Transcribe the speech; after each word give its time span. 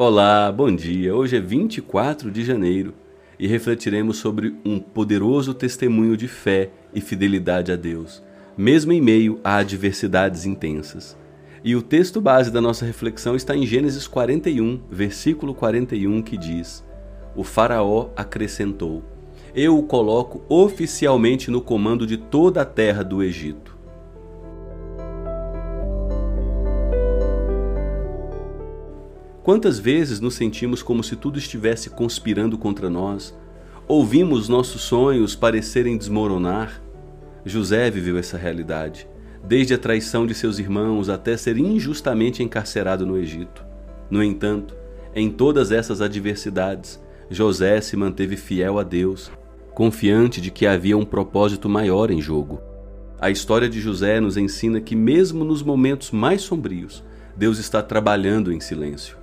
Olá, 0.00 0.52
bom 0.52 0.72
dia. 0.72 1.12
Hoje 1.12 1.36
é 1.36 1.40
24 1.40 2.30
de 2.30 2.44
janeiro 2.44 2.94
e 3.36 3.48
refletiremos 3.48 4.18
sobre 4.18 4.54
um 4.64 4.78
poderoso 4.78 5.52
testemunho 5.52 6.16
de 6.16 6.28
fé 6.28 6.70
e 6.94 7.00
fidelidade 7.00 7.72
a 7.72 7.74
Deus, 7.74 8.22
mesmo 8.56 8.92
em 8.92 9.00
meio 9.00 9.40
a 9.42 9.56
adversidades 9.56 10.46
intensas. 10.46 11.18
E 11.64 11.74
o 11.74 11.82
texto 11.82 12.20
base 12.20 12.48
da 12.48 12.60
nossa 12.60 12.86
reflexão 12.86 13.34
está 13.34 13.56
em 13.56 13.66
Gênesis 13.66 14.06
41, 14.06 14.82
versículo 14.88 15.52
41, 15.52 16.22
que 16.22 16.36
diz: 16.36 16.84
O 17.34 17.42
Faraó 17.42 18.10
acrescentou: 18.14 19.02
Eu 19.52 19.76
o 19.76 19.82
coloco 19.82 20.44
oficialmente 20.48 21.50
no 21.50 21.60
comando 21.60 22.06
de 22.06 22.16
toda 22.16 22.62
a 22.62 22.64
terra 22.64 23.02
do 23.02 23.20
Egito. 23.20 23.77
Quantas 29.48 29.78
vezes 29.78 30.20
nos 30.20 30.34
sentimos 30.34 30.82
como 30.82 31.02
se 31.02 31.16
tudo 31.16 31.38
estivesse 31.38 31.88
conspirando 31.88 32.58
contra 32.58 32.90
nós? 32.90 33.34
Ouvimos 33.86 34.46
nossos 34.46 34.82
sonhos 34.82 35.34
parecerem 35.34 35.96
desmoronar? 35.96 36.82
José 37.46 37.90
viveu 37.90 38.18
essa 38.18 38.36
realidade, 38.36 39.08
desde 39.42 39.72
a 39.72 39.78
traição 39.78 40.26
de 40.26 40.34
seus 40.34 40.58
irmãos 40.58 41.08
até 41.08 41.34
ser 41.34 41.56
injustamente 41.56 42.42
encarcerado 42.42 43.06
no 43.06 43.16
Egito. 43.16 43.64
No 44.10 44.22
entanto, 44.22 44.76
em 45.14 45.30
todas 45.30 45.72
essas 45.72 46.02
adversidades, 46.02 47.02
José 47.30 47.80
se 47.80 47.96
manteve 47.96 48.36
fiel 48.36 48.78
a 48.78 48.82
Deus, 48.82 49.32
confiante 49.72 50.42
de 50.42 50.50
que 50.50 50.66
havia 50.66 50.94
um 50.94 51.06
propósito 51.06 51.70
maior 51.70 52.10
em 52.10 52.20
jogo. 52.20 52.60
A 53.18 53.30
história 53.30 53.70
de 53.70 53.80
José 53.80 54.20
nos 54.20 54.36
ensina 54.36 54.78
que, 54.78 54.94
mesmo 54.94 55.42
nos 55.42 55.62
momentos 55.62 56.10
mais 56.10 56.42
sombrios, 56.42 57.02
Deus 57.34 57.58
está 57.58 57.82
trabalhando 57.82 58.52
em 58.52 58.60
silêncio. 58.60 59.17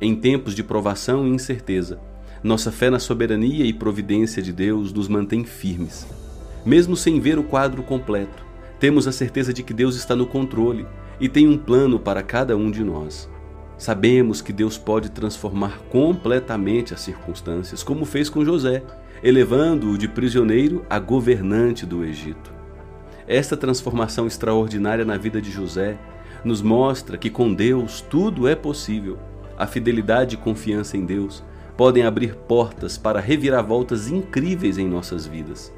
Em 0.00 0.14
tempos 0.14 0.54
de 0.54 0.62
provação 0.62 1.26
e 1.26 1.30
incerteza, 1.30 1.98
nossa 2.40 2.70
fé 2.70 2.88
na 2.88 3.00
soberania 3.00 3.64
e 3.64 3.72
providência 3.72 4.40
de 4.40 4.52
Deus 4.52 4.92
nos 4.92 5.08
mantém 5.08 5.42
firmes. 5.42 6.06
Mesmo 6.64 6.94
sem 6.94 7.18
ver 7.18 7.36
o 7.36 7.42
quadro 7.42 7.82
completo, 7.82 8.46
temos 8.78 9.08
a 9.08 9.12
certeza 9.12 9.52
de 9.52 9.64
que 9.64 9.74
Deus 9.74 9.96
está 9.96 10.14
no 10.14 10.24
controle 10.24 10.86
e 11.18 11.28
tem 11.28 11.48
um 11.48 11.58
plano 11.58 11.98
para 11.98 12.22
cada 12.22 12.56
um 12.56 12.70
de 12.70 12.84
nós. 12.84 13.28
Sabemos 13.76 14.40
que 14.40 14.52
Deus 14.52 14.78
pode 14.78 15.10
transformar 15.10 15.80
completamente 15.90 16.94
as 16.94 17.00
circunstâncias, 17.00 17.82
como 17.82 18.04
fez 18.04 18.30
com 18.30 18.44
José, 18.44 18.84
elevando-o 19.20 19.98
de 19.98 20.06
prisioneiro 20.06 20.86
a 20.88 21.00
governante 21.00 21.84
do 21.84 22.04
Egito. 22.04 22.52
Esta 23.26 23.56
transformação 23.56 24.28
extraordinária 24.28 25.04
na 25.04 25.16
vida 25.16 25.42
de 25.42 25.50
José 25.50 25.98
nos 26.44 26.62
mostra 26.62 27.18
que 27.18 27.28
com 27.28 27.52
Deus 27.52 28.00
tudo 28.00 28.46
é 28.46 28.54
possível 28.54 29.18
a 29.58 29.66
fidelidade 29.66 30.36
e 30.36 30.38
confiança 30.38 30.96
em 30.96 31.04
Deus 31.04 31.42
podem 31.76 32.04
abrir 32.04 32.36
portas 32.36 32.96
para 32.96 33.18
reviravoltas 33.18 34.08
incríveis 34.08 34.78
em 34.78 34.88
nossas 34.88 35.26
vidas. 35.26 35.72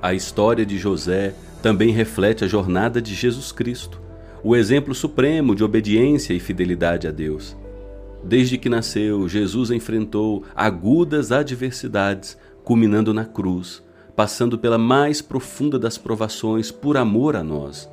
A 0.00 0.14
história 0.14 0.64
de 0.64 0.78
José 0.78 1.34
também 1.60 1.90
reflete 1.90 2.44
a 2.44 2.48
jornada 2.48 3.02
de 3.02 3.14
Jesus 3.14 3.50
Cristo, 3.50 4.00
o 4.42 4.56
exemplo 4.56 4.94
supremo 4.94 5.54
de 5.54 5.62
obediência 5.62 6.32
e 6.32 6.40
fidelidade 6.40 7.06
a 7.06 7.10
Deus. 7.10 7.56
Desde 8.22 8.56
que 8.56 8.68
nasceu, 8.68 9.28
Jesus 9.28 9.70
enfrentou 9.70 10.44
agudas 10.54 11.32
adversidades, 11.32 12.38
culminando 12.62 13.12
na 13.12 13.24
cruz, 13.24 13.82
passando 14.14 14.58
pela 14.58 14.78
mais 14.78 15.20
profunda 15.20 15.78
das 15.78 15.98
provações 15.98 16.70
por 16.70 16.96
amor 16.96 17.36
a 17.36 17.42
nós. 17.42 17.88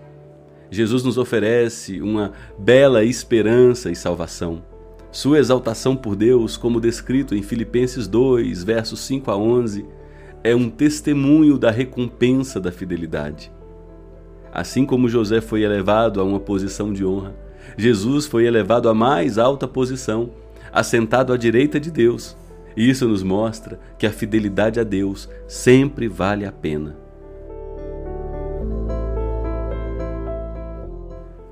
Jesus 0.70 1.04
nos 1.04 1.18
oferece 1.18 2.02
uma 2.02 2.34
bela 2.58 3.04
esperança 3.04 3.90
e 3.90 3.96
salvação. 3.96 4.64
Sua 5.12 5.40
exaltação 5.40 5.96
por 5.96 6.16
Deus, 6.16 6.58
como 6.58 6.82
descrito 6.82 7.34
em 7.34 7.42
Filipenses 7.42 8.08
2, 8.08 8.64
versos 8.64 9.00
5 9.02 9.32
a 9.32 9.38
11, 9.38 9.86
é 10.44 10.56
um 10.56 10.70
testemunho 10.70 11.58
da 11.58 11.72
recompensa 11.72 12.60
da 12.60 12.72
fidelidade. 12.72 13.52
Assim 14.52 14.86
como 14.86 15.10
José 15.10 15.42
foi 15.42 15.64
elevado 15.64 16.20
a 16.20 16.24
uma 16.24 16.40
posição 16.40 16.92
de 16.92 17.06
honra, 17.06 17.36
Jesus 17.78 18.26
foi 18.26 18.46
elevado 18.46 18.90
à 18.90 18.94
mais 18.94 19.38
alta 19.38 19.68
posição, 19.68 20.30
assentado 20.72 21.34
à 21.34 21.38
direita 21.38 21.80
de 21.80 21.92
Deus. 21.92 22.36
E 22.76 22.90
isso 22.90 23.08
nos 23.08 23.24
mostra 23.24 23.80
que 23.98 24.06
a 24.06 24.12
fidelidade 24.12 24.80
a 24.80 24.84
Deus 24.84 25.28
sempre 25.48 26.08
vale 26.08 26.46
a 26.46 26.52
pena. 26.52 27.07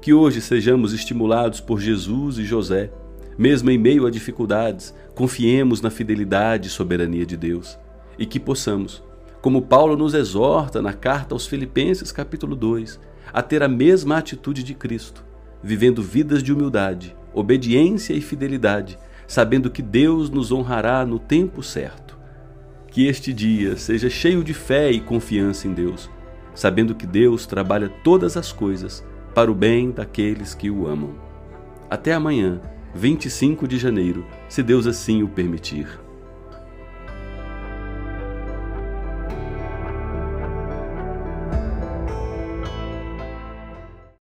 Que 0.06 0.14
hoje 0.14 0.40
sejamos 0.40 0.94
estimulados 0.94 1.60
por 1.60 1.82
Jesus 1.82 2.38
e 2.38 2.46
José. 2.46 2.92
Mesmo 3.40 3.72
em 3.72 3.78
meio 3.80 4.06
a 4.06 4.12
dificuldades, 4.12 4.94
confiemos 5.16 5.82
na 5.82 5.90
fidelidade 5.90 6.68
e 6.68 6.72
soberania 6.72 7.26
de 7.26 7.36
Deus. 7.36 7.76
E 8.16 8.24
que 8.24 8.40
possamos, 8.40 9.02
como 9.42 9.64
Paulo 9.64 9.98
nos 9.98 10.14
exorta 10.14 10.80
na 10.80 10.94
carta 10.94 11.34
aos 11.34 11.48
Filipenses, 11.48 12.12
capítulo 12.12 12.56
2, 12.56 13.00
a 13.34 13.42
ter 13.42 13.64
a 13.64 13.68
mesma 13.68 14.20
atitude 14.20 14.62
de 14.62 14.76
Cristo, 14.76 15.26
vivendo 15.64 16.04
vidas 16.04 16.44
de 16.44 16.54
humildade, 16.54 17.16
obediência 17.34 18.14
e 18.14 18.22
fidelidade, 18.22 19.00
sabendo 19.26 19.72
que 19.72 19.82
Deus 19.82 20.30
nos 20.30 20.52
honrará 20.52 21.04
no 21.04 21.18
tempo 21.18 21.64
certo. 21.64 22.16
Que 22.92 23.08
este 23.08 23.34
dia 23.34 23.76
seja 23.76 24.08
cheio 24.08 24.44
de 24.44 24.54
fé 24.54 24.92
e 24.92 25.00
confiança 25.00 25.68
em 25.68 25.74
Deus, 25.74 26.12
sabendo 26.54 26.94
que 26.94 27.08
Deus 27.08 27.48
trabalha 27.48 27.90
todas 28.04 28.38
as 28.38 28.52
coisas 28.52 29.04
para 29.36 29.52
o 29.52 29.54
bem 29.54 29.92
daqueles 29.92 30.56
que 30.56 30.72
o 30.72 30.88
amam. 30.88 31.14
Até 31.90 32.14
amanhã, 32.14 32.62
25 32.96 33.68
de 33.68 33.78
janeiro, 33.78 34.26
se 34.48 34.64
Deus 34.64 34.88
assim 34.88 35.24
o 35.24 35.28
permitir. 35.28 36.05